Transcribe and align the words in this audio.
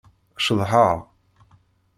Ceḍḥeɣ. 0.45 0.97